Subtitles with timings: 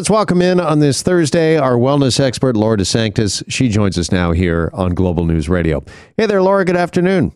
[0.00, 3.44] let's welcome in on this Thursday our wellness expert, Laura DeSanctis.
[3.48, 5.84] She joins us now here on Global News Radio.
[6.16, 6.64] Hey there, Laura.
[6.64, 7.34] Good afternoon.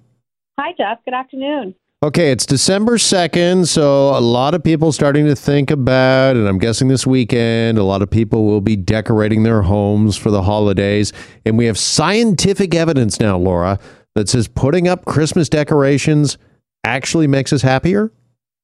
[0.59, 1.05] Hi, Jeff.
[1.05, 1.75] Good afternoon.
[2.03, 6.57] Okay, it's December 2nd, so a lot of people starting to think about, and I'm
[6.57, 11.13] guessing this weekend, a lot of people will be decorating their homes for the holidays.
[11.45, 13.79] And we have scientific evidence now, Laura,
[14.15, 16.39] that says putting up Christmas decorations
[16.83, 18.11] actually makes us happier?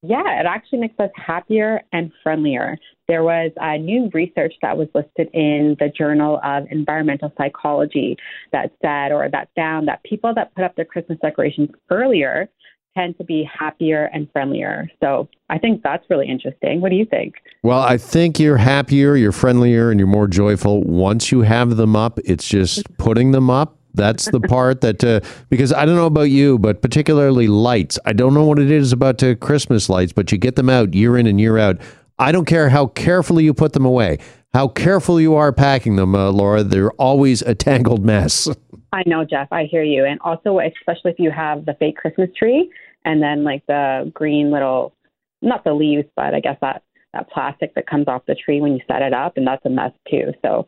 [0.03, 2.79] Yeah, it actually makes us happier and friendlier.
[3.11, 8.17] There was a new research that was listed in the Journal of Environmental Psychology
[8.53, 12.49] that said or that found that people that put up their Christmas decorations earlier
[12.97, 14.89] tend to be happier and friendlier.
[15.03, 16.81] So I think that's really interesting.
[16.81, 17.35] What do you think?
[17.65, 21.97] Well, I think you're happier, you're friendlier, and you're more joyful once you have them
[21.97, 22.21] up.
[22.25, 23.77] It's just putting them up.
[23.93, 25.19] That's the part that, uh,
[25.49, 27.99] because I don't know about you, but particularly lights.
[28.07, 31.19] I don't know what it is about Christmas lights, but you get them out year
[31.19, 31.79] in and year out.
[32.21, 34.19] I don't care how carefully you put them away,
[34.53, 36.63] how careful you are packing them, uh, Laura.
[36.63, 38.47] They're always a tangled mess.
[38.93, 39.49] I know, Jeff.
[39.51, 40.05] I hear you.
[40.05, 42.71] And also, especially if you have the fake Christmas tree
[43.07, 44.93] and then like the green little,
[45.41, 46.83] not the leaves, but I guess that
[47.15, 49.71] that plastic that comes off the tree when you set it up, and that's a
[49.71, 50.33] mess too.
[50.43, 50.67] So,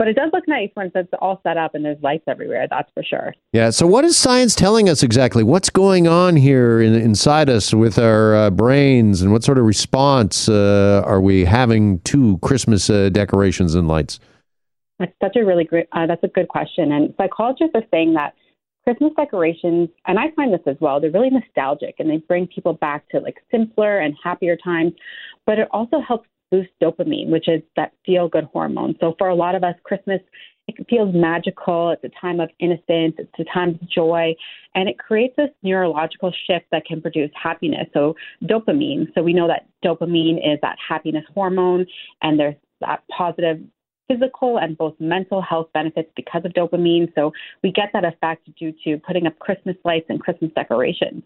[0.00, 2.66] but it does look nice once it's all set up and there's lights everywhere.
[2.70, 3.34] That's for sure.
[3.52, 3.68] Yeah.
[3.68, 5.44] So, what is science telling us exactly?
[5.44, 9.66] What's going on here in, inside us with our uh, brains, and what sort of
[9.66, 14.18] response uh, are we having to Christmas uh, decorations and lights?
[14.98, 15.86] That's such a really great.
[15.92, 18.32] Uh, that's a good question, and psychologists are saying that
[18.84, 22.72] Christmas decorations, and I find this as well, they're really nostalgic and they bring people
[22.72, 24.94] back to like simpler and happier times,
[25.44, 28.96] but it also helps boost dopamine, which is that feel good hormone.
[29.00, 30.20] So for a lot of us, Christmas
[30.78, 31.90] it feels magical.
[31.90, 33.14] It's a time of innocence.
[33.18, 34.34] It's a time of joy.
[34.74, 37.88] And it creates this neurological shift that can produce happiness.
[37.92, 39.12] So, dopamine.
[39.14, 41.86] So, we know that dopamine is that happiness hormone,
[42.22, 43.60] and there's that positive
[44.10, 47.12] physical and both mental health benefits because of dopamine.
[47.14, 51.22] So we get that effect due to putting up Christmas lights and Christmas decorations.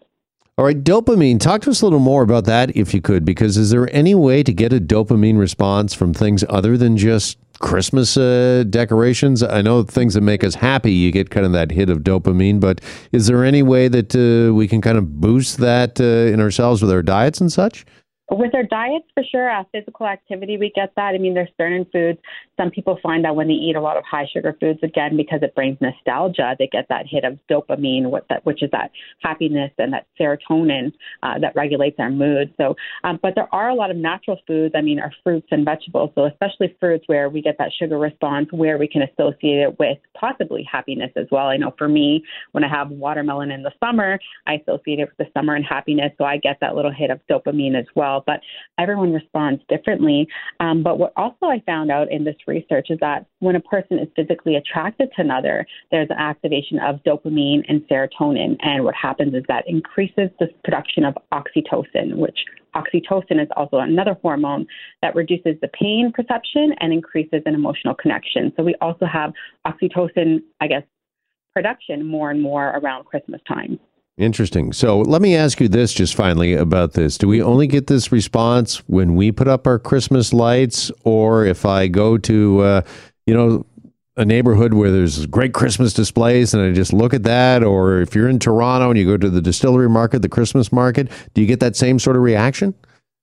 [0.57, 1.37] All right, dopamine.
[1.37, 4.15] Talk to us a little more about that if you could, because is there any
[4.15, 9.43] way to get a dopamine response from things other than just Christmas uh, decorations?
[9.43, 12.61] I know things that make us happy, you get kind of that hit of dopamine,
[12.61, 12.79] but
[13.11, 16.81] is there any way that uh, we can kind of boost that uh, in ourselves
[16.81, 17.85] with our diets and such?
[18.31, 21.13] With our diets, for sure, uh, physical activity, we get that.
[21.13, 22.17] I mean, there's certain foods.
[22.57, 25.39] Some people find that when they eat a lot of high sugar foods, again, because
[25.43, 28.89] it brings nostalgia, they get that hit of dopamine, that, which is that
[29.21, 30.91] happiness and that serotonin
[31.21, 32.51] uh, that regulates our mood.
[32.57, 34.73] So, um, but there are a lot of natural foods.
[34.75, 36.09] I mean, our fruits and vegetables.
[36.15, 39.99] So, especially fruits where we get that sugar response, where we can associate it with
[40.19, 41.45] possibly happiness as well.
[41.45, 45.27] I know for me, when I have watermelon in the summer, I associate it with
[45.27, 46.11] the summer and happiness.
[46.17, 48.41] So I get that little hit of dopamine as well well, but
[48.81, 50.27] everyone responds differently.
[50.59, 53.99] Um, but what also I found out in this research is that when a person
[53.99, 58.57] is physically attracted to another, there's an activation of dopamine and serotonin.
[58.61, 62.39] And what happens is that increases the production of oxytocin, which
[62.75, 64.65] oxytocin is also another hormone
[65.01, 68.51] that reduces the pain perception and increases an emotional connection.
[68.57, 69.33] So we also have
[69.65, 70.83] oxytocin, I guess,
[71.53, 73.79] production more and more around Christmas time.
[74.17, 74.71] Interesting.
[74.71, 77.17] So let me ask you this just finally about this.
[77.17, 81.65] Do we only get this response when we put up our Christmas lights, or if
[81.65, 82.81] I go to, uh,
[83.25, 83.65] you know,
[84.15, 88.15] a neighborhood where there's great Christmas displays and I just look at that, or if
[88.15, 91.47] you're in Toronto and you go to the distillery market, the Christmas market, do you
[91.47, 92.73] get that same sort of reaction?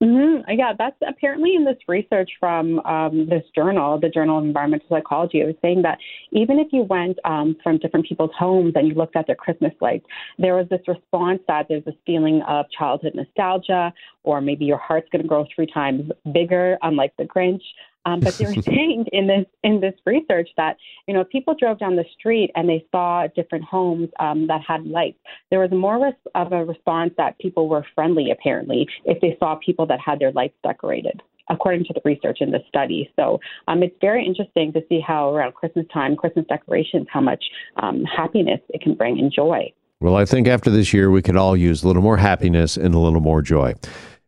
[0.03, 0.51] Mm-hmm.
[0.59, 5.41] Yeah, that's apparently in this research from um, this journal, the Journal of Environmental Psychology.
[5.41, 5.99] It was saying that
[6.33, 9.73] even if you went um, from different people's homes and you looked at their Christmas
[9.81, 10.05] lights,
[10.39, 13.93] there was this response that there's this feeling of childhood nostalgia,
[14.25, 17.63] or maybe your heart's going to grow three times bigger, unlike the Grinch.
[18.05, 20.77] Um, but they were saying in this in this research that
[21.07, 24.87] you know people drove down the street and they saw different homes um, that had
[24.87, 25.19] lights,
[25.51, 29.57] there was more res- of a response that people were friendly apparently if they saw
[29.57, 33.11] people that had their lights decorated according to the research in this study.
[33.17, 37.45] So um, it's very interesting to see how around Christmas time, Christmas decorations, how much
[37.83, 39.73] um, happiness it can bring and joy.
[40.01, 42.95] Well, I think after this year, we could all use a little more happiness and
[42.95, 43.75] a little more joy.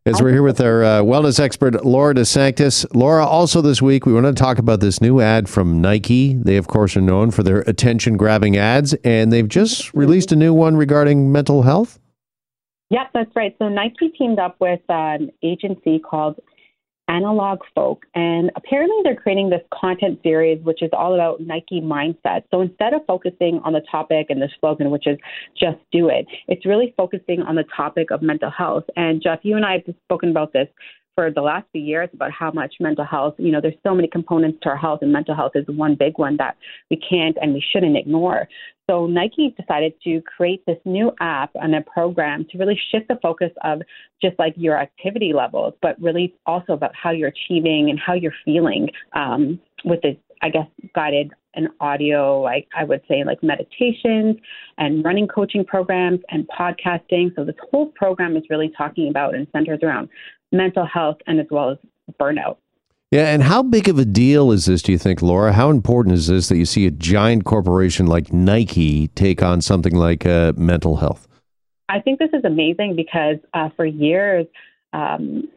[0.06, 2.84] As we're here with our uh, wellness expert, Laura DeSanctis.
[2.94, 6.34] Laura, also this week, we want to talk about this new ad from Nike.
[6.34, 10.36] They, of course, are known for their attention grabbing ads, and they've just released a
[10.36, 11.98] new one regarding mental health.
[12.90, 13.56] Yep, that's right.
[13.58, 16.38] So Nike teamed up with an agency called
[17.08, 18.06] Analog Folk.
[18.14, 22.42] And apparently, they're creating this content series, which is all about Nike mindset.
[22.50, 25.18] So instead of focusing on the topic and the slogan, which is
[25.58, 28.84] just do it, it's really focusing on the topic of mental health.
[28.96, 30.68] And Jeff, you and I have spoken about this
[31.14, 34.08] for the last few years about how much mental health, you know, there's so many
[34.08, 36.56] components to our health, and mental health is one big one that
[36.90, 38.48] we can't and we shouldn't ignore.
[38.90, 43.18] So Nike decided to create this new app and a program to really shift the
[43.22, 43.80] focus of
[44.20, 48.34] just like your activity levels, but really also about how you're achieving and how you're
[48.44, 54.36] feeling um, with the, I guess, guided and audio, like I would say, like meditations
[54.76, 57.34] and running coaching programs and podcasting.
[57.36, 60.08] So this whole program is really talking about and centers around
[60.54, 61.78] mental health and as well as
[62.20, 62.56] burnout.
[63.10, 65.52] Yeah, and how big of a deal is this, do you think, Laura?
[65.52, 69.94] How important is this that you see a giant corporation like Nike take on something
[69.94, 71.28] like uh, mental health?
[71.88, 74.46] I think this is amazing because uh, for years,
[74.92, 75.48] um,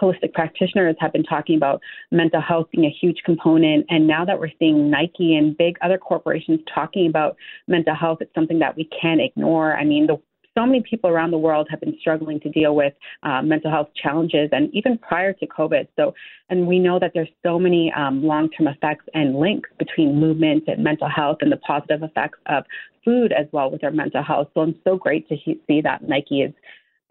[0.00, 1.80] holistic practitioners have been talking about
[2.10, 3.86] mental health being a huge component.
[3.88, 7.36] And now that we're seeing Nike and big other corporations talking about
[7.68, 9.76] mental health, it's something that we can't ignore.
[9.76, 10.20] I mean, the
[10.56, 12.92] so many people around the world have been struggling to deal with
[13.22, 15.88] uh, mental health challenges, and even prior to COVID.
[15.96, 16.14] So,
[16.50, 20.82] and we know that there's so many um, long-term effects and links between movement and
[20.82, 22.64] mental health, and the positive effects of
[23.04, 24.48] food as well with our mental health.
[24.54, 26.52] So, I'm so great to he- see that Nike is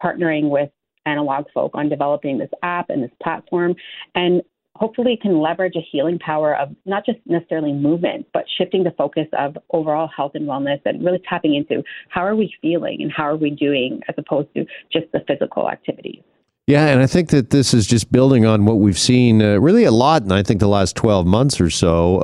[0.01, 0.69] partnering with
[1.07, 3.75] AnalogFolk on developing this app and this platform.
[4.15, 4.41] And
[4.75, 9.27] hopefully can leverage a healing power of not just necessarily movement, but shifting the focus
[9.37, 13.23] of overall health and wellness and really tapping into how are we feeling and how
[13.23, 16.21] are we doing as opposed to just the physical activities.
[16.65, 19.83] Yeah, and I think that this is just building on what we've seen uh, really
[19.83, 22.19] a lot in I think the last 12 months or so,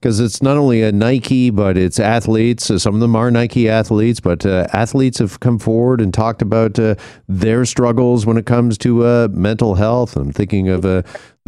[0.00, 2.70] because uh, it's not only a Nike, but it's athletes.
[2.70, 6.40] Uh, some of them are Nike athletes, but uh, athletes have come forward and talked
[6.40, 6.94] about uh,
[7.28, 10.16] their struggles when it comes to uh, mental health.
[10.16, 11.04] I'm thinking of the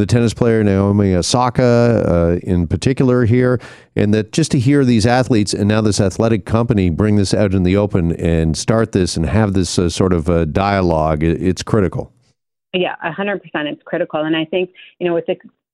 [0.09, 3.61] tennis player Naomi Osaka in particular here,
[3.95, 7.53] and that just to hear these athletes and now this athletic company bring this out
[7.53, 12.13] in the open and start this and have this sort of dialogue, it's critical.
[12.73, 14.23] Yeah, 100% it's critical.
[14.23, 14.71] And I think,
[15.01, 15.29] you know, it's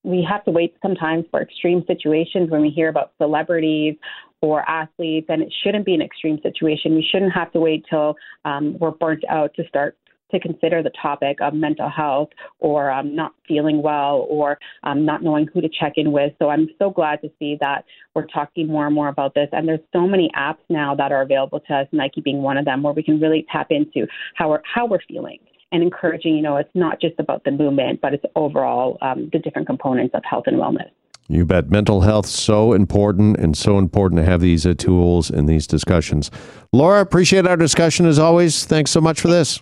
[0.06, 3.96] we have to wait sometimes for extreme situations when we hear about celebrities
[4.40, 6.94] or athletes, and it shouldn't be an extreme situation.
[6.94, 8.14] We shouldn't have to wait till
[8.44, 9.98] um, we're burnt out to start
[10.30, 12.28] to consider the topic of mental health
[12.60, 16.32] or um, not feeling well or um, not knowing who to check in with.
[16.38, 19.48] So I'm so glad to see that we're talking more and more about this.
[19.52, 22.64] And there's so many apps now that are available to us, Nike being one of
[22.64, 25.38] them, where we can really tap into how we're how we're feeling
[25.72, 29.38] and encouraging, you know, it's not just about the movement, but it's overall um, the
[29.38, 30.90] different components of health and wellness.
[31.28, 31.70] You bet.
[31.70, 36.30] Mental health so important and so important to have these uh, tools and these discussions.
[36.72, 38.64] Laura, appreciate our discussion as always.
[38.64, 39.60] Thanks so much for this.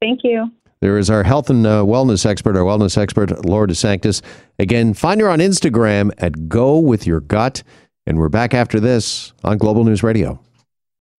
[0.00, 0.50] Thank you.
[0.80, 4.20] There is our health and uh, wellness expert, our wellness expert, Laura DeSanctis.
[4.58, 7.62] Again, find her on Instagram at Go With Your Gut.
[8.04, 10.40] And we're back after this on Global News Radio.